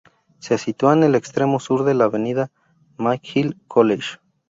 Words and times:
Se 0.39 0.57
sitúa 0.57 0.93
en 0.93 1.03
el 1.03 1.13
extremo 1.13 1.59
sur 1.59 1.83
de 1.83 1.93
la 1.93 2.05
avenida 2.05 2.49
McGill 2.97 3.55
College. 3.67 4.17